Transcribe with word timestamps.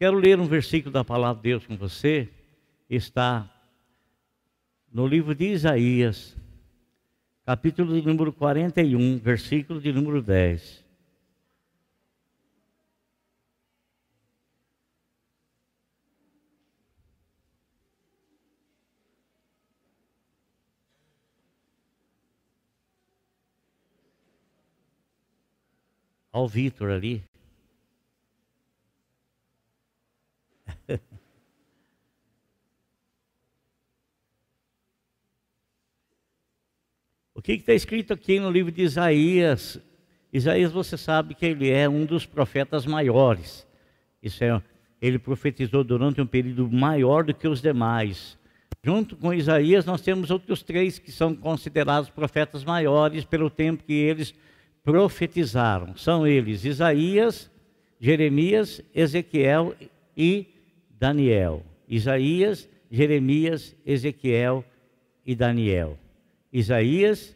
Quero 0.00 0.16
ler 0.16 0.40
um 0.40 0.46
versículo 0.46 0.90
da 0.90 1.04
palavra 1.04 1.42
de 1.42 1.50
Deus 1.50 1.66
com 1.66 1.76
você. 1.76 2.26
Está 2.88 3.54
no 4.90 5.06
livro 5.06 5.34
de 5.34 5.52
Isaías, 5.52 6.34
capítulo 7.44 7.92
de 7.92 8.06
número 8.06 8.32
41, 8.32 9.18
versículo 9.18 9.78
de 9.78 9.92
número 9.92 10.22
10. 10.22 10.82
Ao 26.32 26.48
Vitor 26.48 26.88
ali. 26.90 27.22
o 37.34 37.42
que 37.42 37.52
está 37.52 37.74
escrito 37.74 38.12
aqui 38.12 38.40
no 38.40 38.50
livro 38.50 38.72
de 38.72 38.82
Isaías? 38.82 39.80
Isaías, 40.32 40.72
você 40.72 40.96
sabe 40.96 41.34
que 41.34 41.44
ele 41.44 41.70
é 41.70 41.88
um 41.88 42.04
dos 42.04 42.24
profetas 42.24 42.86
maiores. 42.86 43.66
Isso 44.22 44.44
é, 44.44 44.62
ele 45.00 45.18
profetizou 45.18 45.82
durante 45.82 46.20
um 46.20 46.26
período 46.26 46.70
maior 46.70 47.24
do 47.24 47.34
que 47.34 47.48
os 47.48 47.60
demais. 47.60 48.38
Junto 48.82 49.16
com 49.16 49.34
Isaías, 49.34 49.84
nós 49.84 50.00
temos 50.00 50.30
outros 50.30 50.62
três 50.62 50.98
que 50.98 51.12
são 51.12 51.34
considerados 51.34 52.08
profetas 52.08 52.64
maiores 52.64 53.24
pelo 53.24 53.50
tempo 53.50 53.84
que 53.84 53.92
eles 53.92 54.34
profetizaram. 54.82 55.96
São 55.96 56.26
eles 56.26 56.64
Isaías, 56.64 57.50
Jeremias, 58.00 58.82
Ezequiel 58.94 59.74
e 60.16 60.46
Daniel. 61.00 61.64
Isaías, 61.88 62.68
Jeremias, 62.90 63.74
Ezequiel 63.86 64.62
e 65.24 65.34
Daniel. 65.34 65.98
Isaías, 66.52 67.34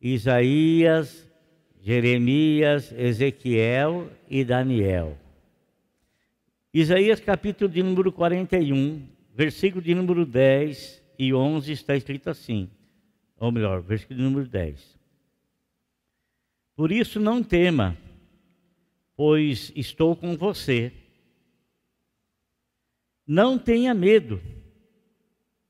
Isaías, 0.00 1.28
Jeremias, 1.82 2.92
Ezequiel 2.92 4.08
e 4.30 4.44
Daniel. 4.44 5.18
Isaías 6.72 7.18
capítulo 7.18 7.68
de 7.68 7.82
número 7.82 8.12
41, 8.12 9.02
versículo 9.34 9.82
de 9.82 9.96
número 9.96 10.24
10 10.24 11.02
e 11.18 11.34
11 11.34 11.72
está 11.72 11.96
escrito 11.96 12.30
assim, 12.30 12.70
ou 13.36 13.50
melhor, 13.50 13.82
versículo 13.82 14.16
de 14.16 14.22
número 14.22 14.46
10. 14.46 14.97
Por 16.78 16.92
isso 16.92 17.18
não 17.18 17.42
tema, 17.42 17.98
pois 19.16 19.72
estou 19.74 20.14
com 20.14 20.36
você. 20.36 20.92
Não 23.26 23.58
tenha 23.58 23.92
medo, 23.92 24.40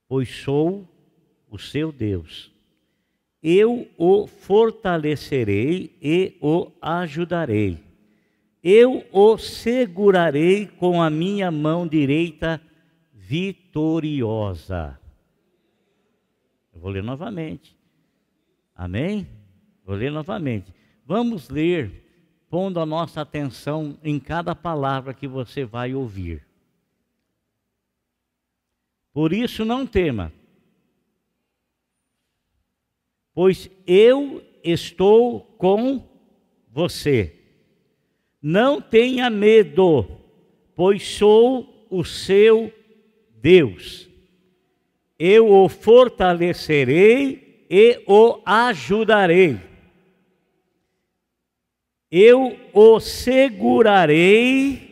pois 0.06 0.28
sou 0.28 0.86
o 1.48 1.58
seu 1.58 1.90
Deus. 1.90 2.52
Eu 3.42 3.88
o 3.96 4.26
fortalecerei 4.26 5.96
e 6.02 6.36
o 6.42 6.70
ajudarei. 6.78 7.78
Eu 8.62 9.02
o 9.10 9.38
segurarei 9.38 10.66
com 10.66 11.00
a 11.00 11.08
minha 11.08 11.50
mão 11.50 11.88
direita 11.88 12.60
vitoriosa. 13.14 15.00
Eu 16.70 16.80
vou 16.80 16.90
ler 16.90 17.02
novamente. 17.02 17.74
Amém? 18.74 19.26
Vou 19.86 19.96
ler 19.96 20.12
novamente. 20.12 20.76
Vamos 21.08 21.48
ler, 21.48 22.04
pondo 22.50 22.78
a 22.78 22.84
nossa 22.84 23.22
atenção 23.22 23.98
em 24.04 24.20
cada 24.20 24.54
palavra 24.54 25.14
que 25.14 25.26
você 25.26 25.64
vai 25.64 25.94
ouvir. 25.94 26.46
Por 29.10 29.32
isso 29.32 29.64
não 29.64 29.86
tema, 29.86 30.30
pois 33.32 33.70
eu 33.86 34.44
estou 34.62 35.40
com 35.56 36.06
você. 36.70 37.34
Não 38.42 38.78
tenha 38.78 39.30
medo, 39.30 40.06
pois 40.76 41.02
sou 41.08 41.86
o 41.88 42.04
seu 42.04 42.70
Deus. 43.30 44.06
Eu 45.18 45.50
o 45.50 45.70
fortalecerei 45.70 47.64
e 47.70 48.04
o 48.06 48.42
ajudarei 48.44 49.68
eu 52.10 52.58
o 52.72 52.98
segurarei 53.00 54.88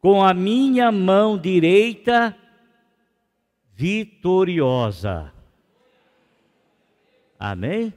com 0.00 0.22
a 0.22 0.32
minha 0.32 0.92
mão 0.92 1.36
direita 1.36 2.36
vitoriosa. 3.74 5.32
Amém? 7.38 7.92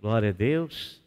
Glória 0.00 0.30
a 0.30 0.32
Deus. 0.32 1.02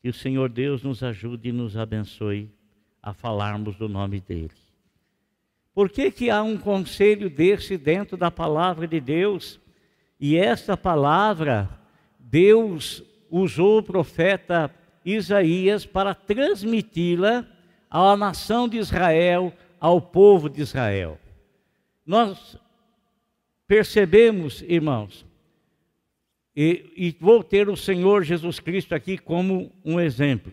Que 0.00 0.08
o 0.08 0.14
Senhor 0.14 0.48
Deus 0.48 0.82
nos 0.82 1.02
ajude 1.02 1.50
e 1.50 1.52
nos 1.52 1.76
abençoe 1.76 2.50
a 3.02 3.12
falarmos 3.12 3.76
do 3.76 3.88
nome 3.88 4.20
dEle. 4.20 4.50
Por 5.74 5.90
que, 5.90 6.10
que 6.10 6.30
há 6.30 6.42
um 6.42 6.56
conselho 6.56 7.28
desse 7.28 7.76
dentro 7.76 8.16
da 8.16 8.30
palavra 8.30 8.88
de 8.88 8.98
Deus? 8.98 9.60
E 10.18 10.36
esta 10.36 10.76
palavra, 10.76 11.68
Deus 12.18 13.04
usou 13.30 13.78
o 13.78 13.82
profeta 13.82 14.72
Isaías 15.04 15.86
para 15.86 16.14
transmiti-la 16.14 17.46
à 17.88 18.16
nação 18.16 18.68
de 18.68 18.76
Israel, 18.76 19.52
ao 19.80 20.00
povo 20.00 20.48
de 20.48 20.60
Israel. 20.60 21.18
Nós 22.04 22.58
percebemos, 23.66 24.62
irmãos, 24.62 25.24
e, 26.54 26.92
e, 26.96 27.16
vou 27.20 27.44
ter 27.44 27.68
o 27.68 27.76
Senhor 27.76 28.24
Jesus 28.24 28.58
Cristo 28.58 28.94
aqui 28.94 29.18
como 29.18 29.70
um 29.84 30.00
exemplo. 30.00 30.52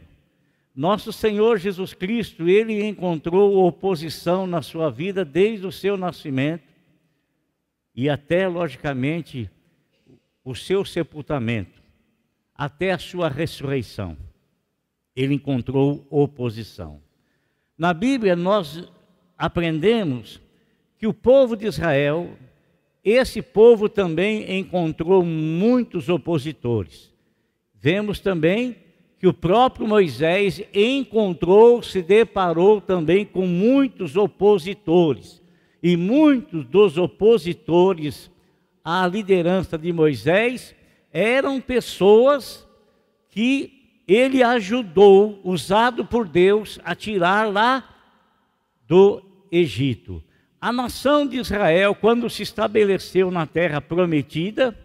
Nosso 0.75 1.13
Senhor 1.13 1.57
Jesus 1.57 1.93
Cristo, 1.93 2.49
ele 2.49 2.83
encontrou 2.85 3.65
oposição 3.65 4.45
na 4.45 4.61
sua 4.61 4.91
vida 4.91 5.23
desde 5.23 5.65
o 5.65 5.71
seu 5.71 5.95
nascimento 5.95 6.63
e 7.95 8.09
até, 8.09 8.47
logicamente, 8.47 9.49
o 10.43 10.53
seu 10.53 10.83
sepultamento 10.83 11.82
até 12.55 12.91
a 12.91 12.97
sua 12.97 13.29
ressurreição. 13.29 14.17
Ele 15.15 15.35
encontrou 15.35 16.05
oposição. 16.09 17.01
Na 17.77 17.93
Bíblia, 17.93 18.35
nós 18.35 18.87
aprendemos 19.37 20.39
que 20.97 21.07
o 21.07 21.13
povo 21.13 21.55
de 21.55 21.65
Israel, 21.65 22.37
esse 23.03 23.41
povo 23.41 23.89
também 23.89 24.59
encontrou 24.59 25.23
muitos 25.23 26.07
opositores. 26.09 27.11
Vemos 27.73 28.19
também 28.19 28.77
que 29.19 29.27
o 29.27 29.33
próprio 29.33 29.87
Moisés 29.87 30.61
encontrou, 30.73 31.81
se 31.81 32.01
deparou 32.01 32.79
também 32.81 33.25
com 33.25 33.47
muitos 33.47 34.15
opositores. 34.15 35.41
E 35.81 35.97
muitos 35.97 36.65
dos 36.65 36.97
opositores 36.97 38.31
à 38.83 39.07
liderança 39.07 39.77
de 39.77 39.91
Moisés 39.91 40.75
eram 41.13 41.61
pessoas 41.61 42.67
que 43.29 44.01
ele 44.07 44.41
ajudou, 44.41 45.39
usado 45.43 46.03
por 46.03 46.27
Deus, 46.27 46.79
a 46.83 46.95
tirar 46.95 47.47
lá 47.47 47.87
do 48.87 49.23
Egito. 49.51 50.23
A 50.59 50.73
nação 50.73 51.27
de 51.27 51.37
Israel, 51.37 51.93
quando 51.93 52.29
se 52.29 52.41
estabeleceu 52.41 53.29
na 53.29 53.45
terra 53.45 53.79
prometida, 53.79 54.77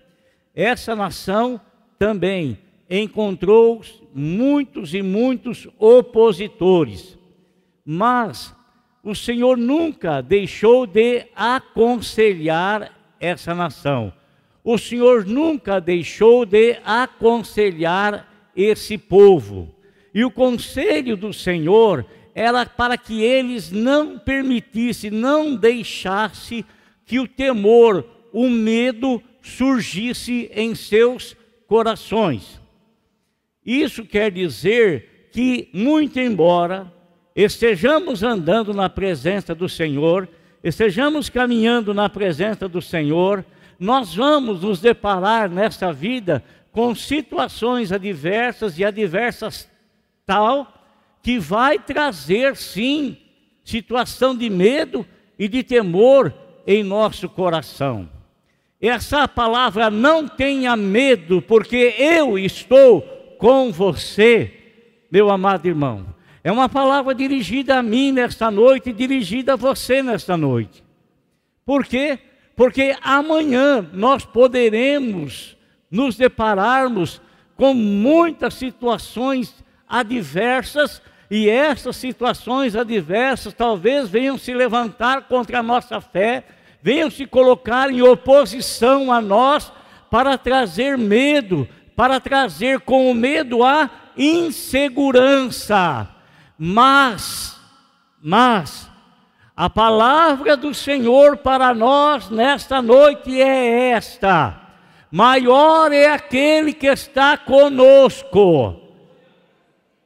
essa 0.55 0.95
nação 0.95 1.61
também 1.99 2.59
encontrou 2.91 3.83
muitos 4.15 4.95
e 4.95 5.03
muitos 5.03 5.67
opositores. 5.79 7.17
Mas 7.85 8.55
o 9.03 9.15
Senhor 9.15 9.57
nunca 9.57 10.21
deixou 10.21 10.87
de 10.87 11.27
aconselhar 11.35 12.93
essa 13.19 13.55
nação 13.55 14.13
o 14.71 14.77
Senhor 14.77 15.25
nunca 15.25 15.81
deixou 15.81 16.45
de 16.45 16.77
aconselhar 16.85 18.31
esse 18.55 18.99
povo. 18.99 19.75
E 20.13 20.23
o 20.27 20.31
conselho 20.31 21.17
do 21.17 21.33
Senhor 21.33 22.05
era 22.35 22.67
para 22.67 22.99
que 22.99 23.23
eles 23.23 23.71
não 23.73 24.19
permitissem, 24.19 25.11
não 25.11 25.57
deixassem 25.57 26.67
que 27.07 27.19
o 27.19 27.27
temor, 27.27 28.05
o 28.31 28.47
medo 28.47 29.23
surgisse 29.41 30.51
em 30.55 30.75
seus 30.75 31.35
corações. 31.67 32.61
Isso 33.65 34.05
quer 34.05 34.31
dizer 34.31 35.31
que, 35.33 35.71
muito 35.73 36.21
embora 36.21 36.93
estejamos 37.35 38.23
andando 38.23 38.75
na 38.75 38.91
presença 38.91 39.55
do 39.55 39.67
Senhor, 39.67 40.29
estejamos 40.63 41.31
caminhando 41.31 41.95
na 41.95 42.11
presença 42.11 42.69
do 42.69 42.83
Senhor, 42.83 43.43
nós 43.79 44.15
vamos 44.15 44.63
nos 44.63 44.81
deparar 44.81 45.49
nessa 45.49 45.93
vida 45.93 46.43
com 46.73 46.95
situações 46.95 47.93
adversas 47.93 48.79
e 48.79 48.85
adversas 48.85 49.69
tal 50.27 50.73
que 51.23 51.39
vai 51.39 51.79
trazer 51.79 52.57
sim 52.57 53.17
situação 53.65 54.37
de 54.37 54.49
medo 54.49 55.07
e 55.39 55.49
de 55.49 55.63
temor 55.63 56.33
em 56.67 56.83
nosso 56.83 57.29
coração. 57.29 58.09
Essa 58.81 59.27
palavra 59.27 59.91
não 59.91 60.29
tenha 60.29 60.77
medo, 60.77 61.43
porque 61.43 61.95
eu 61.99 62.39
estou 62.39 63.03
com 63.39 63.73
você, 63.73 64.53
meu 65.11 65.31
amado 65.31 65.67
irmão. 65.67 66.15
É 66.45 66.53
uma 66.53 66.69
palavra 66.69 67.15
dirigida 67.15 67.79
a 67.79 67.83
mim 67.83 68.13
nesta 68.13 68.51
noite, 68.51 68.93
dirigida 68.93 69.55
a 69.55 69.57
você 69.57 70.03
nesta 70.03 70.37
noite. 70.37 70.83
Por 71.65 71.85
quê? 71.85 72.19
Porque 72.59 72.97
amanhã 73.01 73.89
nós 73.93 74.25
poderemos 74.25 75.57
nos 75.89 76.17
depararmos 76.17 77.23
com 77.55 77.73
muitas 77.73 78.55
situações 78.55 79.55
adversas 79.89 81.01
e 81.31 81.49
essas 81.49 81.95
situações 81.95 82.75
adversas 82.75 83.55
talvez 83.55 84.09
venham 84.09 84.37
se 84.37 84.53
levantar 84.53 85.29
contra 85.29 85.61
a 85.61 85.63
nossa 85.63 86.01
fé, 86.01 86.45
venham 86.83 87.09
se 87.09 87.27
colocar 87.27 87.93
em 87.93 88.03
oposição 88.03 89.13
a 89.13 89.21
nós 89.21 89.73
para 90.11 90.37
trazer 90.37 90.99
medo, 90.99 91.69
para 91.95 92.19
trazer 92.19 92.81
com 92.81 93.09
o 93.09 93.15
medo 93.15 93.63
a 93.63 93.89
insegurança. 94.17 96.09
Mas, 96.59 97.57
mas, 98.21 98.88
a 99.59 99.69
palavra 99.69 100.57
do 100.57 100.73
Senhor 100.73 101.39
para 101.39 101.75
nós 101.75 102.31
nesta 102.31 102.81
noite 102.81 103.43
é 103.43 103.91
esta: 103.91 104.57
maior 105.11 105.93
é 105.93 106.07
aquele 106.07 106.73
que 106.73 106.87
está 106.87 107.37
conosco. 107.37 108.81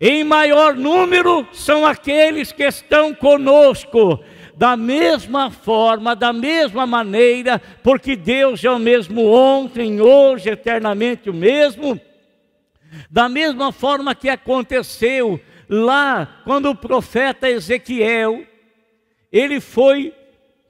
Em 0.00 0.24
maior 0.24 0.74
número 0.74 1.46
são 1.52 1.84
aqueles 1.84 2.50
que 2.50 2.62
estão 2.62 3.14
conosco, 3.14 4.24
da 4.56 4.74
mesma 4.74 5.50
forma, 5.50 6.16
da 6.16 6.32
mesma 6.32 6.86
maneira, 6.86 7.60
porque 7.82 8.16
Deus 8.16 8.64
é 8.64 8.70
o 8.70 8.78
mesmo 8.78 9.30
ontem, 9.30 10.00
hoje, 10.00 10.48
eternamente 10.48 11.28
o 11.28 11.34
mesmo. 11.34 12.00
Da 13.10 13.28
mesma 13.28 13.70
forma 13.70 14.14
que 14.14 14.30
aconteceu 14.30 15.38
lá 15.68 16.40
quando 16.42 16.70
o 16.70 16.74
profeta 16.74 17.50
Ezequiel, 17.50 18.46
ele 19.32 19.60
foi 19.60 20.12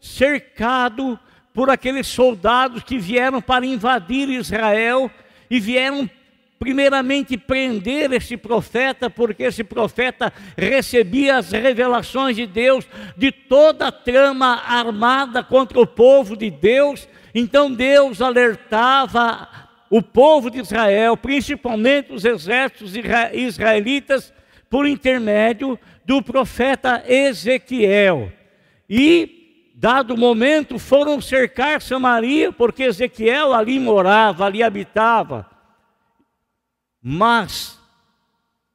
cercado 0.01 1.19
por 1.53 1.69
aqueles 1.69 2.07
soldados 2.07 2.83
que 2.83 2.99
vieram 2.99 3.43
para 3.43 3.67
invadir 3.67 4.29
Israel 4.29 5.11
e 5.51 5.61
vieram 5.61 6.09
primeiramente 6.59 7.37
prender 7.37 8.13
esse 8.13 8.37
profeta, 8.37 9.11
porque 9.11 9.43
esse 9.43 9.65
profeta 9.65 10.33
recebia 10.57 11.39
as 11.39 11.51
revelações 11.51 12.37
de 12.37 12.47
Deus 12.47 12.87
de 13.17 13.33
toda 13.33 13.89
a 13.89 13.93
trama 13.93 14.63
armada 14.65 15.43
contra 15.43 15.81
o 15.81 15.87
povo 15.87 16.37
de 16.37 16.51
Deus. 16.51 17.09
Então 17.35 17.73
Deus 17.73 18.23
alertava 18.23 19.49
o 19.91 20.01
povo 20.01 20.51
de 20.51 20.61
Israel, 20.61 21.17
principalmente 21.17 22.13
os 22.13 22.25
exércitos 22.25 22.95
israelitas, 23.33 24.33
por 24.71 24.87
intermédio 24.87 25.79
do 26.05 26.23
profeta 26.23 27.03
Ezequiel. 27.07 28.33
E, 28.95 29.73
dado 29.75 30.13
o 30.13 30.19
momento, 30.19 30.79
foram 30.79 31.19
cercar 31.19 31.81
Samaria, 31.81 32.53
porque 32.53 32.83
Ezequiel 32.83 33.55
ali 33.55 33.81
morava, 33.81 34.45
ali 34.45 34.63
habitava. 34.63 35.49
Mas, 37.01 37.81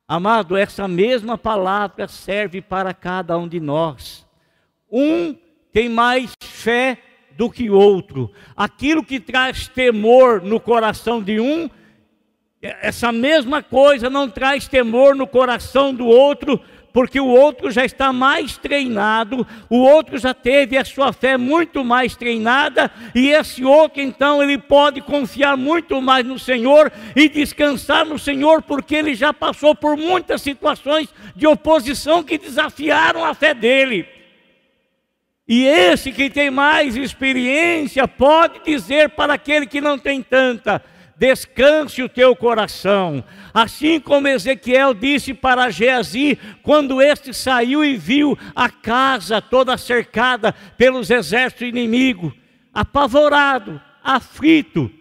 amado, 0.08 0.58
essa 0.58 0.88
mesma 0.88 1.38
palavra 1.38 2.08
serve 2.08 2.64
para 2.64 2.96
cada 2.96 3.38
um 3.38 3.48
de 3.48 3.60
nós. 3.60 4.26
Um 4.92 5.38
tem 5.72 5.88
mais 5.88 6.34
fé 6.42 6.98
do 7.34 7.48
que 7.48 7.70
outro. 7.70 8.32
Aquilo 8.56 9.04
que 9.04 9.20
traz 9.20 9.68
temor 9.68 10.42
no 10.42 10.60
coração 10.60 11.22
de 11.22 11.40
um, 11.40 11.70
essa 12.60 13.12
mesma 13.12 13.62
coisa 13.62 14.10
não 14.10 14.28
traz 14.28 14.68
temor 14.68 15.14
no 15.14 15.28
coração 15.28 15.94
do 15.94 16.08
outro, 16.08 16.60
porque 16.98 17.20
o 17.20 17.28
outro 17.28 17.70
já 17.70 17.86
está 17.86 18.12
mais 18.12 18.58
treinado, 18.58 19.46
o 19.70 19.78
outro 19.78 20.18
já 20.18 20.34
teve 20.34 20.76
a 20.76 20.84
sua 20.84 21.14
fé 21.14 21.38
muito 21.38 21.86
mais 21.86 22.16
treinada, 22.16 22.90
e 23.14 23.30
esse 23.30 23.64
outro 23.64 24.02
então 24.02 24.42
ele 24.42 24.58
pode 24.58 25.00
confiar 25.02 25.56
muito 25.56 26.02
mais 26.02 26.26
no 26.26 26.40
Senhor 26.40 26.92
e 27.16 27.30
descansar 27.30 28.04
no 28.04 28.18
Senhor, 28.18 28.64
porque 28.64 28.96
ele 28.96 29.14
já 29.14 29.32
passou 29.32 29.76
por 29.76 29.96
muitas 29.96 30.42
situações 30.42 31.08
de 31.36 31.46
oposição 31.46 32.24
que 32.24 32.36
desafiaram 32.36 33.24
a 33.24 33.36
fé 33.36 33.54
dele. 33.54 34.08
E 35.48 35.68
esse 35.68 36.12
que 36.12 36.32
tem 36.32 36.50
mais 36.50 36.98
experiência 36.98 38.08
pode 38.08 38.64
dizer 38.66 39.10
para 39.10 39.36
aquele 39.36 39.68
que 39.68 39.80
não 39.80 40.00
tem 40.00 40.24
tanta: 40.24 40.84
descanse 41.18 42.02
o 42.04 42.10
teu 42.10 42.36
coração. 42.36 43.24
Assim 43.54 44.00
como 44.00 44.28
Ezequiel 44.28 44.94
disse 44.94 45.34
para 45.34 45.70
Geazi, 45.70 46.38
quando 46.62 47.02
este 47.02 47.34
saiu 47.34 47.84
e 47.84 47.96
viu 47.98 48.38
a 48.56 48.70
casa 48.70 49.42
toda 49.42 49.78
cercada 49.78 50.54
pelos 50.78 51.10
exércitos 51.10 51.68
inimigos, 51.68 52.34
apavorado, 52.74 53.82
aflito, 54.04 54.92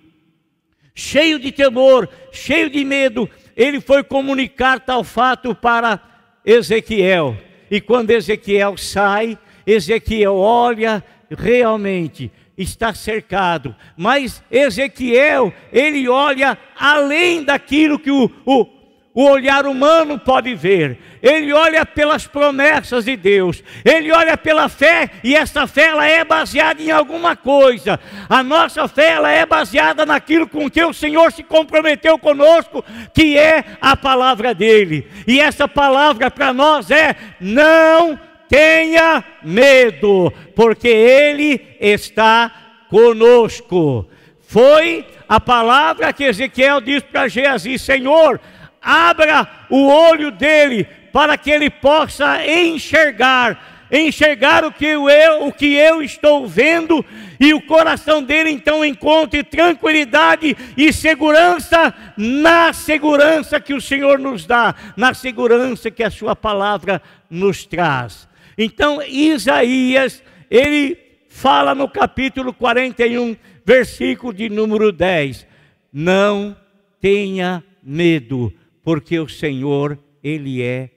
cheio 0.95 1.39
de 1.39 1.53
temor, 1.53 2.09
cheio 2.33 2.71
de 2.71 2.85
medo, 2.85 3.29
ele 3.55 3.81
foi 3.81 4.03
comunicar 4.03 4.81
tal 4.81 5.05
fato 5.05 5.55
para 5.55 6.01
Ezequiel. 6.45 7.37
E 7.71 7.81
quando 7.81 8.11
Ezequiel 8.11 8.77
sai, 8.79 9.39
Ezequiel 9.67 10.37
olha 10.37 11.05
realmente 11.29 12.31
está 12.57 12.95
cercado. 12.95 13.75
Mas 13.97 14.43
Ezequiel, 14.51 15.53
ele 15.73 16.09
olha 16.09 16.57
além 16.79 17.43
daquilo 17.43 17.99
que 17.99 18.11
o, 18.11 18.31
o, 18.45 18.67
o 19.15 19.25
olhar 19.25 19.67
humano 19.67 20.19
pode 20.19 20.55
ver. 20.55 20.99
Ele 21.23 21.53
olha 21.53 21.85
pelas 21.85 22.27
promessas 22.27 23.05
de 23.05 23.17
Deus. 23.17 23.63
Ele 23.85 24.13
olha 24.13 24.37
pela 24.37 24.69
fé 24.69 25.11
e 25.25 25.35
essa 25.35 25.67
fé 25.67 25.87
ela 25.87 26.07
é 26.07 26.25
baseada 26.25 26.81
em 26.83 26.91
alguma 26.91 27.35
coisa. 27.35 27.99
A 28.29 28.43
nossa 28.43 28.87
fé 28.87 29.13
ela 29.13 29.31
é 29.31 29.45
baseada 29.45 30.07
naquilo 30.07 30.47
com 30.47 30.71
que 30.71 30.85
o 30.85 30.93
Senhor 30.93 31.33
se 31.33 31.43
comprometeu 31.43 32.19
conosco, 32.19 32.85
que 33.13 33.37
é 33.37 33.65
a 33.81 33.97
palavra 33.97 34.55
dele. 34.55 35.09
E 35.27 35.41
essa 35.41 35.67
palavra 35.67 36.31
para 36.31 36.53
nós 36.53 36.91
é: 36.91 37.17
não 37.41 38.19
tenha 38.49 39.25
medo, 39.43 40.33
porque 40.55 40.89
Ele 40.89 41.77
está 41.81 42.53
conosco. 42.89 44.09
Foi 44.49 45.05
a 45.29 45.41
palavra 45.41 46.13
que 46.13 46.25
Ezequiel 46.25 46.81
disse 46.81 47.07
para 47.07 47.29
Geazi: 47.29 47.79
Senhor, 47.79 48.41
abra 48.81 49.49
o 49.69 49.89
olho 49.89 50.31
dele 50.31 50.87
para 51.13 51.37
que 51.37 51.51
ele 51.51 51.71
possa 51.71 52.47
enxergar, 52.47 53.87
enxergar 53.91 54.65
o 54.65 54.71
que 54.71 54.85
eu, 54.85 55.07
o 55.47 55.53
que 55.53 55.75
eu 55.75 56.03
estou 56.03 56.47
vendo, 56.47 57.05
e 57.41 57.55
o 57.55 57.61
coração 57.61 58.23
dele 58.23 58.51
então 58.51 58.85
encontre 58.85 59.43
tranquilidade 59.43 60.57
e 60.77 60.93
segurança 60.93 61.95
na 62.17 62.73
segurança 62.73 63.59
que 63.59 63.75
o 63.75 63.81
Senhor 63.81 64.19
nos 64.19 64.47
dá, 64.47 64.75
na 64.97 65.15
segurança 65.15 65.91
que 65.91 66.05
a 66.05 66.11
sua 66.11 66.37
palavra 66.37 67.03
nos 67.29 67.65
traz. 67.65 68.29
Então, 68.57 69.03
Isaías, 69.03 70.23
ele 70.51 70.99
fala 71.29 71.75
no 71.75 71.89
capítulo 71.89 72.53
41, 72.55 73.37
versículo 73.65 74.33
de 74.33 74.49
número 74.49 74.91
10: 74.91 75.47
Não 75.93 76.57
tenha 77.01 77.63
medo, 77.83 78.53
porque 78.83 79.19
o 79.19 79.29
Senhor, 79.29 79.99
Ele 80.23 80.63
é 80.63 80.91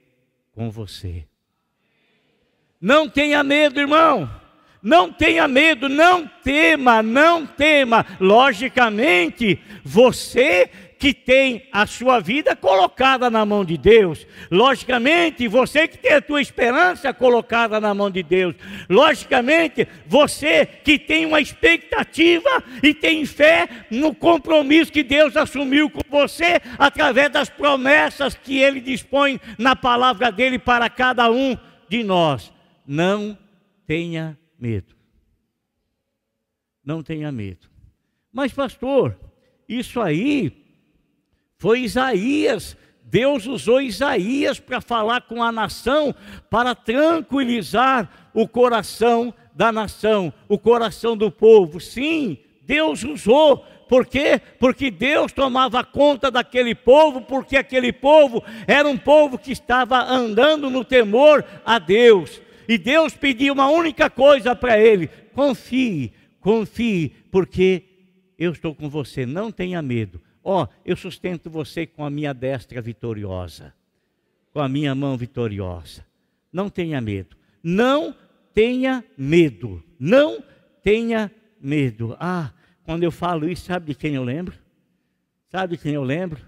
com 0.52 0.70
você. 0.70 1.26
Não 2.80 3.08
tenha 3.08 3.44
medo, 3.44 3.78
irmão. 3.78 4.30
Não 4.82 5.12
tenha 5.12 5.46
medo, 5.46 5.88
não 5.88 6.26
tema, 6.42 7.02
não 7.02 7.46
tema. 7.46 8.06
Logicamente, 8.18 9.60
você 9.84 10.70
que 11.00 11.14
tem 11.14 11.66
a 11.72 11.86
sua 11.86 12.20
vida 12.20 12.54
colocada 12.54 13.30
na 13.30 13.44
mão 13.46 13.64
de 13.64 13.78
Deus. 13.78 14.26
Logicamente, 14.50 15.48
você 15.48 15.88
que 15.88 15.96
tem 15.96 16.12
a 16.12 16.20
tua 16.20 16.42
esperança 16.42 17.12
colocada 17.14 17.80
na 17.80 17.94
mão 17.94 18.10
de 18.10 18.22
Deus. 18.22 18.54
Logicamente, 18.86 19.88
você 20.06 20.66
que 20.66 20.98
tem 20.98 21.24
uma 21.24 21.40
expectativa 21.40 22.62
e 22.82 22.92
tem 22.92 23.24
fé 23.24 23.66
no 23.90 24.14
compromisso 24.14 24.92
que 24.92 25.02
Deus 25.02 25.38
assumiu 25.38 25.88
com 25.88 26.02
você 26.10 26.60
através 26.78 27.30
das 27.30 27.48
promessas 27.48 28.34
que 28.34 28.58
ele 28.58 28.78
dispõe 28.78 29.40
na 29.56 29.74
palavra 29.74 30.30
dele 30.30 30.58
para 30.58 30.90
cada 30.90 31.30
um 31.30 31.56
de 31.88 32.04
nós. 32.04 32.52
Não 32.86 33.38
tenha 33.86 34.38
medo. 34.60 34.94
Não 36.84 37.02
tenha 37.02 37.32
medo. 37.32 37.68
Mas 38.32 38.52
pastor, 38.52 39.18
isso 39.68 40.00
aí 40.00 40.56
Foi 41.56 41.80
Isaías. 41.80 42.76
Deus 43.04 43.46
usou 43.46 43.82
Isaías 43.82 44.60
para 44.60 44.80
falar 44.80 45.22
com 45.22 45.42
a 45.42 45.50
nação, 45.50 46.14
para 46.48 46.74
tranquilizar 46.74 48.30
o 48.32 48.46
coração 48.46 49.34
da 49.54 49.72
nação, 49.72 50.32
o 50.48 50.56
coração 50.56 51.16
do 51.16 51.30
povo. 51.30 51.80
Sim, 51.80 52.38
Deus 52.62 53.02
usou. 53.02 53.58
Por 53.88 54.06
quê? 54.06 54.40
Porque 54.60 54.90
Deus 54.90 55.32
tomava 55.32 55.84
conta 55.84 56.30
daquele 56.30 56.74
povo, 56.74 57.20
porque 57.22 57.56
aquele 57.56 57.92
povo 57.92 58.42
era 58.66 58.88
um 58.88 58.96
povo 58.96 59.36
que 59.36 59.50
estava 59.50 60.00
andando 60.00 60.70
no 60.70 60.84
temor 60.84 61.44
a 61.66 61.80
Deus. 61.80 62.40
E 62.70 62.78
Deus 62.78 63.16
pediu 63.16 63.52
uma 63.52 63.68
única 63.68 64.08
coisa 64.08 64.54
para 64.54 64.78
ele: 64.78 65.08
confie, 65.34 66.12
confie, 66.38 67.08
porque 67.28 67.82
eu 68.38 68.52
estou 68.52 68.72
com 68.76 68.88
você, 68.88 69.26
não 69.26 69.50
tenha 69.50 69.82
medo. 69.82 70.22
Ó, 70.40 70.62
oh, 70.62 70.68
eu 70.84 70.94
sustento 70.94 71.50
você 71.50 71.84
com 71.84 72.04
a 72.04 72.08
minha 72.08 72.32
destra 72.32 72.80
vitoriosa, 72.80 73.74
com 74.52 74.60
a 74.60 74.68
minha 74.68 74.94
mão 74.94 75.16
vitoriosa. 75.16 76.06
Não 76.52 76.70
tenha 76.70 77.00
medo. 77.00 77.36
Não 77.60 78.14
tenha 78.54 79.04
medo. 79.18 79.82
Não 79.98 80.40
tenha 80.80 81.28
medo. 81.60 82.16
Ah, 82.20 82.52
quando 82.84 83.02
eu 83.02 83.10
falo 83.10 83.48
isso, 83.48 83.64
sabe 83.64 83.86
de 83.86 83.94
quem 83.96 84.14
eu 84.14 84.22
lembro? 84.22 84.56
Sabe 85.48 85.76
de 85.76 85.82
quem 85.82 85.94
eu 85.94 86.04
lembro? 86.04 86.40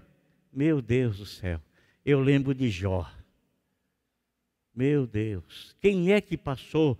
Meu 0.53 0.81
Deus 0.81 1.17
do 1.17 1.25
céu. 1.25 1.59
Eu 2.05 2.21
lembro 2.21 2.55
de 2.55 2.69
Jó. 2.69 3.05
Meu 4.75 5.05
Deus, 5.05 5.75
quem 5.79 6.11
é 6.11 6.19
que 6.19 6.35
passou? 6.35 6.97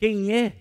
Quem 0.00 0.32
é? 0.32 0.56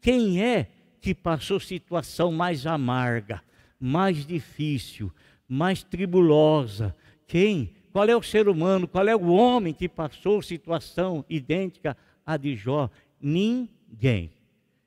Quem 0.00 0.40
é 0.42 0.68
que 1.00 1.12
passou 1.12 1.58
situação 1.58 2.30
mais 2.30 2.66
amarga, 2.66 3.42
mais 3.80 4.24
difícil, 4.24 5.12
mais 5.48 5.82
tribulosa? 5.82 6.94
Quem? 7.26 7.74
Qual 7.90 8.08
é 8.08 8.16
o 8.16 8.22
ser 8.22 8.48
humano? 8.48 8.86
Qual 8.86 9.08
é 9.08 9.16
o 9.16 9.26
homem 9.26 9.74
que 9.74 9.88
passou 9.88 10.40
situação 10.40 11.24
idêntica 11.28 11.96
à 12.24 12.36
de 12.36 12.54
Jó? 12.54 12.88
Ninguém. 13.20 14.30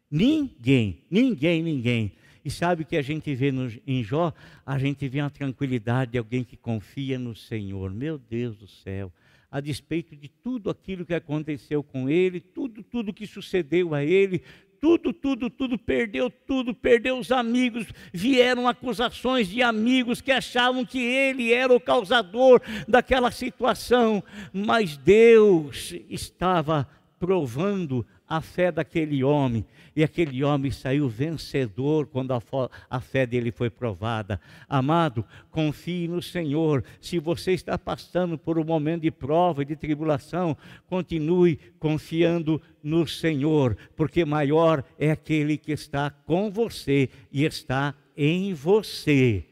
Ninguém, 0.10 1.02
ninguém, 1.10 1.62
ninguém. 1.62 2.14
E 2.44 2.50
sabe 2.50 2.84
o 2.84 2.86
que 2.86 2.96
a 2.96 3.02
gente 3.02 3.36
vê 3.36 3.52
no, 3.52 3.70
em 3.86 4.02
Jó? 4.02 4.34
A 4.66 4.80
gente 4.80 5.08
vê 5.10 5.20
uma 5.22 5.30
tranquilidade 5.30 6.14
de 6.14 6.18
alguém 6.18 6.44
que 6.44 6.56
confia 6.56 7.20
no 7.20 7.36
Senhor. 7.36 7.92
Meu 7.92 8.18
Deus 8.18 8.56
do 8.58 8.68
céu 8.68 9.12
a 9.52 9.60
despeito 9.60 10.16
de 10.16 10.30
tudo 10.30 10.70
aquilo 10.70 11.06
que 11.06 11.14
aconteceu 11.14 11.84
com 11.84 12.10
ele, 12.10 12.40
tudo, 12.40 12.82
tudo 12.82 13.14
que 13.14 13.28
sucedeu 13.28 13.94
a 13.94 14.02
ele, 14.02 14.42
tudo, 14.80 15.14
tudo, 15.14 15.50
tudo, 15.50 15.78
perdeu 15.78 16.30
tudo, 16.30 16.74
perdeu 16.74 17.20
os 17.20 17.32
amigos, 17.32 17.86
vieram 18.12 18.68
acusações 18.68 19.48
de 19.48 19.62
amigos 19.62 20.22
que 20.22 20.32
achavam 20.32 20.84
que 20.84 21.00
ele 21.00 21.54
era 21.54 21.72
o 21.72 21.80
causador 21.80 22.62
daquela 22.88 23.30
situação, 23.30 24.24
mas 24.52 24.98
Deus 24.98 25.94
estava 26.10 26.88
provando 27.20 28.04
a 28.32 28.40
fé 28.40 28.72
daquele 28.72 29.26
homem. 29.26 29.66
E 29.94 30.02
aquele 30.06 30.42
homem 30.42 30.72
saiu 30.72 31.10
vencedor 31.10 32.08
quando 32.08 32.34
a, 32.34 32.42
a, 32.90 33.02
fé 33.02 33.26
dele 33.26 33.52
foi 33.52 33.70
provada. 33.70 34.40
Amado, 34.70 35.26
confie 35.50 36.08
no 36.08 36.22
Senhor. 36.22 36.82
Se 37.02 37.20
você 37.20 37.52
está 37.52 37.78
passando 37.78 38.38
por 38.38 38.58
um 38.58 38.64
momento 38.64 39.02
de 39.02 39.12
prova 39.12 39.64
e 39.64 39.66
de 39.66 39.76
tribulação, 39.76 40.56
continue 40.88 41.60
confiando 41.78 42.62
no 42.82 43.06
Senhor, 43.06 43.76
porque 43.98 44.24
maior 44.24 44.82
é 44.98 45.12
aquele 45.12 45.58
que 45.58 45.74
está 45.74 46.10
com 46.10 46.50
você 46.50 47.10
e 47.34 47.44
está 47.44 47.94
em 48.16 48.54
você. 48.54 49.44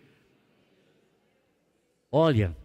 Olha, 2.10 2.56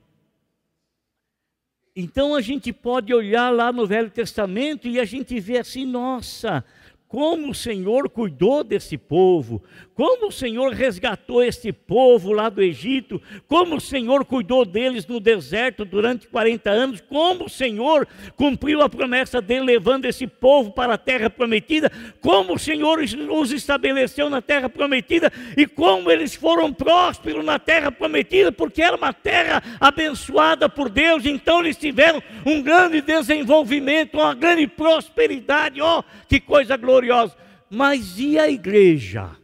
então 1.97 2.35
a 2.35 2.41
gente 2.41 2.73
pode 2.73 3.15
olhar 3.15 3.51
lá 3.51 3.73
no 3.73 3.87
Velho 3.87 4.11
Testamento 4.11 4.89
e 4.89 4.99
a 4.99 5.05
gente 5.05 5.39
vê 5.39 5.59
assim, 5.59 5.87
nossa, 5.87 6.65
como 7.07 7.51
o 7.51 7.55
Senhor 7.55 8.11
cuidou 8.11 8.65
desse 8.65 8.99
povo, 8.99 9.63
como 9.95 10.29
o 10.29 10.33
Senhor 10.33 10.73
resgatou 10.73 11.43
esse 11.43 11.73
povo 11.73 12.33
lá 12.33 12.49
do 12.49 12.63
Egito, 12.63 13.23
como 13.47 13.77
o 13.77 13.81
Senhor 13.81 14.25
cuidou 14.25 14.65
deles 14.65 15.07
no 15.07 15.21
deserto 15.21 15.85
durante 15.85 16.27
40 16.27 16.71
anos, 16.71 17.01
como 17.01 17.45
o 17.45 17.49
Senhor 17.49 18.07
cumpriu 18.37 18.83
a 18.83 18.89
promessa 18.89 19.41
dele 19.41 19.65
levando 19.65 20.07
esse 20.07 20.27
povo 20.27 20.73
para 20.73 20.95
a 20.95 20.99
terra 20.99 21.31
prometida, 21.31 21.93
como 22.21 22.55
o 22.55 22.59
Senhor 22.59 22.99
os 23.01 23.53
estabeleceu 23.53 24.29
na 24.29 24.43
terra 24.43 24.69
prometida? 24.69 25.33
E 25.57 25.67
como 25.67 26.11
eles 26.11 26.35
foram 26.35 26.73
prósperos 26.73 27.45
na 27.45 27.59
terra 27.59 27.93
prometida, 27.93 28.51
porque 28.51 28.83
era 28.83 28.97
uma 28.97 29.13
terra 29.13 29.63
abençoada 29.81 30.69
por 30.69 30.91
Deus, 30.91 31.25
então 31.25 31.61
eles 31.61 31.77
tiveram 31.77 32.21
um 32.45 32.61
grande 32.61 33.01
desenvolvimento, 33.01 34.17
uma 34.17 34.35
grande 34.35 34.67
prosperidade, 34.67 35.81
ó, 35.81 36.01
oh, 36.01 36.05
que 36.29 36.41
coisa 36.41 36.77
gloriosa. 36.77 37.37
Mas 37.71 38.19
e 38.19 38.39
a 38.39 38.49
igreja? 38.49 39.44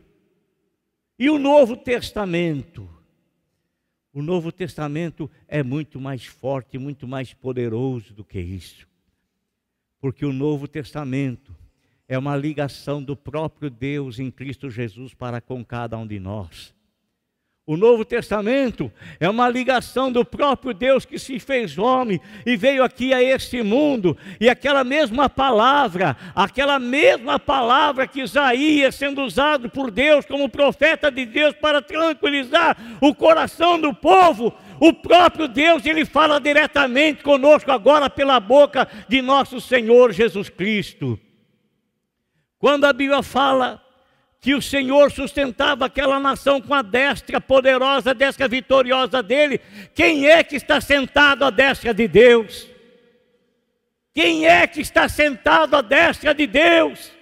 E 1.20 1.28
o 1.28 1.38
Novo 1.38 1.76
Testamento? 1.76 2.88
O 4.10 4.22
Novo 4.22 4.50
Testamento 4.50 5.30
é 5.46 5.62
muito 5.62 6.00
mais 6.00 6.24
forte, 6.24 6.78
muito 6.78 7.06
mais 7.06 7.34
poderoso 7.34 8.14
do 8.14 8.24
que 8.24 8.40
isso. 8.40 8.88
Porque 10.00 10.24
o 10.24 10.32
Novo 10.32 10.66
Testamento 10.66 11.54
é 12.08 12.16
uma 12.16 12.34
ligação 12.34 13.02
do 13.02 13.14
próprio 13.14 13.68
Deus 13.68 14.18
em 14.18 14.30
Cristo 14.30 14.70
Jesus 14.70 15.12
para 15.12 15.42
com 15.42 15.62
cada 15.62 15.98
um 15.98 16.06
de 16.06 16.18
nós. 16.18 16.74
O 17.70 17.76
Novo 17.76 18.04
Testamento 18.04 18.90
é 19.20 19.30
uma 19.30 19.48
ligação 19.48 20.10
do 20.10 20.24
próprio 20.24 20.74
Deus 20.74 21.04
que 21.04 21.20
se 21.20 21.38
fez 21.38 21.78
homem 21.78 22.20
e 22.44 22.56
veio 22.56 22.82
aqui 22.82 23.14
a 23.14 23.22
este 23.22 23.62
mundo, 23.62 24.18
e 24.40 24.48
aquela 24.48 24.82
mesma 24.82 25.30
palavra, 25.30 26.16
aquela 26.34 26.80
mesma 26.80 27.38
palavra 27.38 28.08
que 28.08 28.22
Isaías, 28.22 28.96
sendo 28.96 29.22
usado 29.22 29.70
por 29.70 29.92
Deus 29.92 30.26
como 30.26 30.48
profeta 30.48 31.12
de 31.12 31.24
Deus 31.24 31.54
para 31.54 31.80
tranquilizar 31.80 32.76
o 33.00 33.14
coração 33.14 33.80
do 33.80 33.94
povo, 33.94 34.52
o 34.80 34.92
próprio 34.92 35.46
Deus, 35.46 35.86
ele 35.86 36.04
fala 36.04 36.40
diretamente 36.40 37.22
conosco 37.22 37.70
agora 37.70 38.10
pela 38.10 38.40
boca 38.40 38.88
de 39.08 39.22
nosso 39.22 39.60
Senhor 39.60 40.10
Jesus 40.10 40.48
Cristo. 40.48 41.16
Quando 42.58 42.84
a 42.86 42.92
Bíblia 42.92 43.22
fala 43.22 43.80
que 44.40 44.54
o 44.54 44.62
Senhor 44.62 45.12
sustentava 45.12 45.85
aquela 45.85 46.18
nação 46.18 46.61
com 46.61 46.73
a 46.73 46.80
destra 46.80 47.40
poderosa, 47.40 48.11
a 48.11 48.14
destra 48.14 48.49
vitoriosa 48.49 49.23
dele. 49.23 49.61
Quem 49.94 50.28
é 50.28 50.42
que 50.42 50.56
está 50.56 50.80
sentado 50.80 51.44
à 51.44 51.50
destra 51.50 51.92
de 51.92 52.09
Deus? 52.09 52.66
Quem 54.14 54.47
é 54.47 54.66
que 54.66 54.80
está 54.80 55.09
sentado 55.09 55.76
à 55.76 55.82
destra 55.82 56.35
de 56.35 56.47
Deus? 56.47 57.12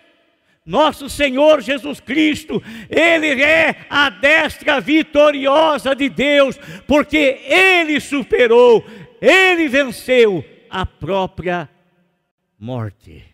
Nosso 0.64 1.08
Senhor 1.08 1.60
Jesus 1.60 1.98
Cristo, 1.98 2.62
Ele 2.88 3.42
é 3.42 3.86
a 3.90 4.10
destra 4.10 4.80
vitoriosa 4.80 5.96
de 5.96 6.08
Deus, 6.08 6.56
porque 6.86 7.40
Ele 7.46 7.98
superou, 7.98 8.84
Ele 9.20 9.66
venceu 9.66 10.44
a 10.70 10.86
própria 10.86 11.68
morte 12.58 13.27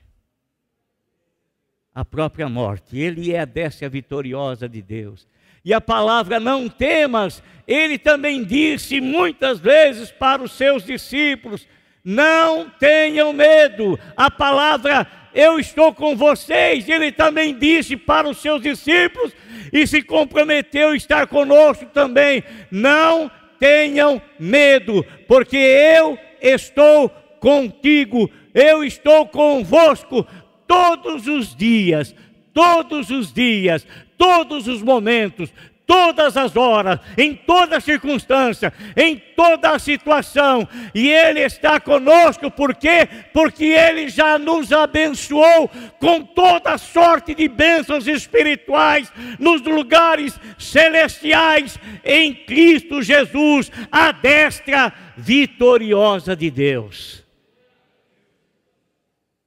a 1.95 2.05
própria 2.05 2.49
morte. 2.49 2.99
Ele 2.99 3.33
é 3.33 3.41
a 3.41 3.45
destra 3.45 3.89
vitoriosa 3.89 4.69
de 4.69 4.83
Deus. 4.83 5.27
E 5.65 5.73
a 5.73 5.81
palavra 5.81 6.39
não 6.39 6.69
temas, 6.69 7.43
ele 7.67 7.99
também 7.99 8.45
disse 8.45 9.01
muitas 9.01 9.59
vezes 9.59 10.11
para 10.11 10.43
os 10.43 10.53
seus 10.53 10.85
discípulos: 10.85 11.67
não 12.05 12.69
tenham 12.69 13.33
medo. 13.33 13.99
A 14.17 14.31
palavra 14.31 15.07
eu 15.35 15.59
estou 15.59 15.95
com 15.95 16.15
vocês, 16.15 16.89
ele 16.89 17.11
também 17.11 17.59
disse 17.59 17.97
para 17.97 18.29
os 18.29 18.39
seus 18.39 18.63
discípulos 18.63 19.33
e 19.73 19.87
se 19.87 20.03
comprometeu 20.03 20.91
a 20.91 20.97
estar 20.97 21.27
conosco 21.27 21.87
também. 21.87 22.45
Não 22.71 23.31
tenham 23.59 24.21
medo, 24.39 25.05
porque 25.27 25.57
eu 25.57 26.19
estou 26.43 27.09
contigo, 27.41 28.31
eu 28.53 28.85
estou 28.85 29.27
convosco 29.27 30.27
todos 30.75 31.28
os 31.28 31.54
dias, 31.54 32.12
todos 32.52 33.09
os 33.09 33.33
dias, 33.33 33.87
todos 34.19 34.66
os 34.66 34.83
momentos, 34.83 35.52
todas 35.87 36.37
as 36.37 36.57
horas, 36.57 36.99
em 37.16 37.33
toda 37.33 37.78
circunstância, 37.78 38.73
em 38.97 39.16
toda 39.37 39.78
situação, 39.78 40.66
e 40.93 41.09
Ele 41.09 41.40
está 41.40 41.78
conosco, 41.78 42.50
por 42.50 42.75
quê? 42.75 43.09
Porque 43.33 43.66
Ele 43.66 44.09
já 44.09 44.37
nos 44.37 44.73
abençoou 44.73 45.71
com 46.00 46.23
toda 46.23 46.76
sorte 46.76 47.37
de 47.37 47.47
bênçãos 47.47 48.09
espirituais 48.09 49.12
nos 49.38 49.62
lugares 49.62 50.40
celestiais, 50.59 51.78
em 52.04 52.35
Cristo 52.35 53.00
Jesus, 53.00 53.71
a 53.93 54.11
destra 54.11 54.93
vitoriosa 55.16 56.35
de 56.35 56.50
Deus. 56.50 57.24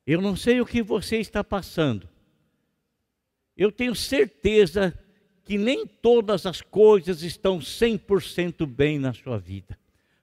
Eu 0.07 0.21
não 0.21 0.37
sei 0.37 0.61
o 0.61 0.65
que 0.65 0.81
você 0.81 1.17
está 1.17 1.43
passando. 1.43 2.07
Eu 3.57 3.69
tenho 3.73 3.93
certeza 3.93 4.97
que 5.43 5.57
nem 5.57 5.85
todas 5.85 6.45
as 6.45 6.61
coisas 6.61 7.23
estão 7.23 7.59
100% 7.59 8.65
bem 8.65 8.97
na 8.97 9.11
sua 9.13 9.37
vida. 9.37 9.77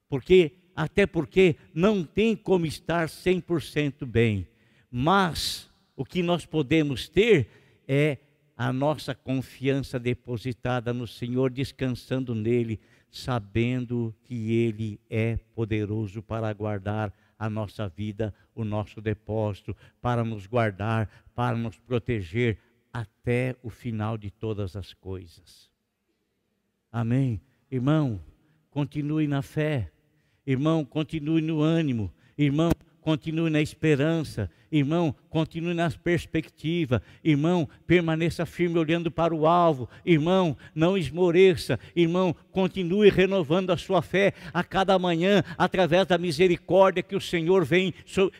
Porque 0.09 0.53
até 0.75 1.07
porque 1.07 1.57
não 1.75 2.03
tem 2.03 2.35
como 2.35 2.65
estar 2.65 3.09
100% 3.09 4.07
bem. 4.07 4.49
Mas 4.91 5.71
o 5.95 6.03
que 6.03 6.23
nós 6.23 6.47
podemos 6.47 7.07
ter 7.07 7.49
é 7.87 8.17
a 8.57 8.73
nossa 8.73 9.15
confiança 9.15 9.99
depositada 9.99 10.95
no 10.95 11.07
Senhor, 11.07 11.51
descansando 11.51 12.35
nele, 12.35 12.81
sabendo 13.11 14.15
que 14.25 14.53
ele 14.53 14.99
é 15.11 15.37
poderoso 15.55 16.23
para 16.23 16.51
guardar 16.55 17.13
a 17.39 17.49
nossa 17.51 17.89
vida, 17.89 18.35
o 18.55 18.65
nosso 18.65 19.01
depósito, 19.01 19.77
para 20.01 20.25
nos 20.25 20.47
guardar, 20.47 21.09
para 21.35 21.57
nos 21.57 21.79
proteger 21.79 22.59
até 22.93 23.57
o 23.63 23.71
final 23.71 24.17
de 24.17 24.31
todas 24.31 24.77
as 24.77 24.95
coisas. 24.95 25.71
Amém. 26.91 27.41
Irmão, 27.71 28.21
continue 28.71 29.27
na 29.27 29.43
fé. 29.43 29.91
Irmão, 30.47 30.85
continue 30.85 31.43
no 31.43 31.61
ânimo. 31.61 32.13
Irmão, 32.37 32.71
continue 33.05 33.51
na 33.51 33.61
esperança. 33.61 34.51
Irmão, 34.73 35.15
continue 35.29 35.75
na 35.75 35.91
perspectiva. 35.91 37.03
Irmão, 37.23 37.69
permaneça 37.87 38.47
firme 38.47 38.79
olhando 38.79 39.11
para 39.11 39.35
o 39.35 39.47
alvo. 39.47 39.91
Irmão, 40.07 40.57
não 40.75 40.97
esmoreça. 40.97 41.79
Irmão, 41.95 42.35
continue 42.51 43.11
renovando 43.11 43.71
a 43.71 43.77
sua 43.77 44.01
fé 44.01 44.33
a 44.55 44.65
cada 44.65 44.99
manhã, 44.99 45.45
através 45.59 46.07
da 46.07 46.17
misericórdia 46.17 47.03
que 47.03 47.15
o 47.15 47.21
Senhor 47.21 47.63
vem 47.63 47.93
so, 48.07 48.33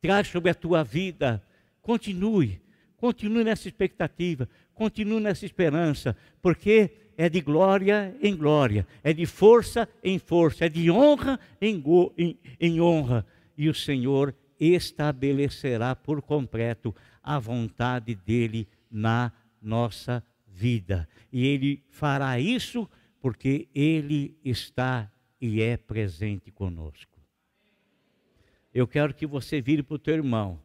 traz 0.00 0.28
sobre 0.28 0.50
a 0.50 0.54
tua 0.54 0.82
vida. 0.82 1.42
Continue, 1.82 2.62
continue 2.96 3.44
nessa 3.44 3.68
expectativa, 3.68 4.48
continue 4.74 5.20
nessa 5.20 5.44
esperança, 5.44 6.16
porque 6.40 6.90
é 7.18 7.28
de 7.28 7.42
glória 7.42 8.16
em 8.22 8.34
glória, 8.34 8.86
é 9.04 9.12
de 9.12 9.26
força 9.26 9.86
em 10.02 10.18
força, 10.18 10.64
é 10.64 10.68
de 10.70 10.90
honra 10.90 11.38
em, 11.60 11.82
em, 12.16 12.38
em 12.58 12.80
honra 12.80 13.26
e 13.58 13.68
o 13.68 13.74
Senhor 13.74 14.32
estabelecerá 14.58 15.94
por 15.96 16.22
completo 16.22 16.94
a 17.20 17.40
vontade 17.40 18.14
dele 18.14 18.68
na 18.88 19.32
nossa 19.60 20.24
vida. 20.46 21.08
E 21.32 21.44
ele 21.44 21.82
fará 21.90 22.38
isso 22.38 22.88
porque 23.20 23.68
ele 23.74 24.38
está 24.44 25.10
e 25.40 25.60
é 25.60 25.76
presente 25.76 26.52
conosco. 26.52 27.18
Eu 28.72 28.86
quero 28.86 29.12
que 29.12 29.26
você 29.26 29.60
vire 29.60 29.82
para 29.82 29.96
o 29.96 29.98
teu 29.98 30.14
irmão. 30.14 30.60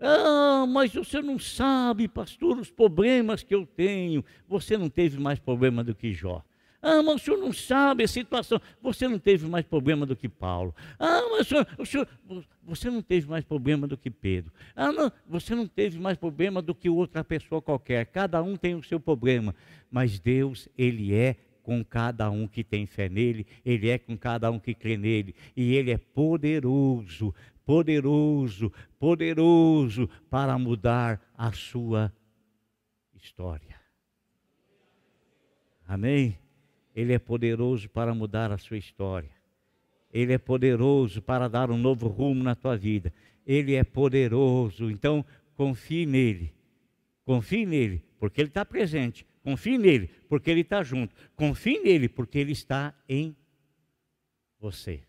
Ah, 0.00 0.64
mas 0.66 0.94
você 0.94 1.20
não 1.20 1.38
sabe, 1.38 2.08
pastor, 2.08 2.58
os 2.58 2.70
problemas 2.70 3.42
que 3.42 3.54
eu 3.54 3.66
tenho. 3.66 4.24
Você 4.46 4.78
não 4.78 4.88
teve 4.88 5.18
mais 5.18 5.38
problema 5.38 5.84
do 5.84 5.94
que 5.94 6.12
Jó. 6.12 6.42
Ah, 6.80 7.02
mas 7.02 7.16
o 7.16 7.18
senhor 7.18 7.38
não 7.38 7.52
sabe 7.52 8.04
a 8.04 8.08
situação. 8.08 8.60
Você 8.80 9.08
não 9.08 9.18
teve 9.18 9.46
mais 9.48 9.66
problema 9.66 10.06
do 10.06 10.14
que 10.14 10.28
Paulo. 10.28 10.74
Ah, 10.98 11.22
mas 11.30 11.40
o 11.40 11.44
senhor, 11.44 11.66
o 11.78 11.86
senhor 11.86 12.08
você 12.62 12.90
não 12.90 13.02
teve 13.02 13.28
mais 13.28 13.44
problema 13.44 13.86
do 13.86 13.96
que 13.96 14.10
Pedro. 14.10 14.52
Ah, 14.76 14.92
não, 14.92 15.10
você 15.26 15.54
não 15.54 15.66
teve 15.66 15.98
mais 15.98 16.16
problema 16.16 16.62
do 16.62 16.74
que 16.74 16.88
outra 16.88 17.24
pessoa 17.24 17.60
qualquer. 17.60 18.06
Cada 18.06 18.42
um 18.42 18.56
tem 18.56 18.74
o 18.74 18.82
seu 18.82 19.00
problema. 19.00 19.54
Mas 19.90 20.20
Deus, 20.20 20.68
Ele 20.76 21.14
é 21.14 21.36
com 21.62 21.84
cada 21.84 22.30
um 22.30 22.46
que 22.46 22.62
tem 22.62 22.86
fé 22.86 23.08
nele, 23.08 23.46
Ele 23.64 23.88
é 23.88 23.98
com 23.98 24.16
cada 24.16 24.50
um 24.50 24.58
que 24.58 24.72
crê 24.72 24.96
nele. 24.96 25.34
E 25.56 25.74
Ele 25.74 25.90
é 25.90 25.98
poderoso, 25.98 27.34
poderoso, 27.66 28.72
poderoso 28.98 30.08
para 30.30 30.56
mudar 30.58 31.20
a 31.36 31.52
sua 31.52 32.12
história. 33.14 33.76
Amém? 35.86 36.38
Ele 36.98 37.12
é 37.12 37.18
poderoso 37.20 37.88
para 37.88 38.12
mudar 38.12 38.50
a 38.50 38.58
sua 38.58 38.76
história. 38.76 39.30
Ele 40.12 40.32
é 40.32 40.38
poderoso 40.38 41.22
para 41.22 41.46
dar 41.46 41.70
um 41.70 41.78
novo 41.78 42.08
rumo 42.08 42.42
na 42.42 42.56
tua 42.56 42.76
vida. 42.76 43.14
Ele 43.46 43.76
é 43.76 43.84
poderoso. 43.84 44.90
Então, 44.90 45.24
confie 45.54 46.04
nele. 46.04 46.52
Confie 47.24 47.64
nele, 47.64 48.02
porque 48.18 48.40
ele 48.40 48.48
está 48.48 48.64
presente. 48.64 49.24
Confie 49.44 49.78
nele, 49.78 50.10
porque 50.28 50.50
ele 50.50 50.62
está 50.62 50.82
junto. 50.82 51.14
Confie 51.36 51.78
nele, 51.78 52.08
porque 52.08 52.36
ele 52.36 52.50
está 52.50 52.92
em 53.08 53.36
você. 54.58 55.00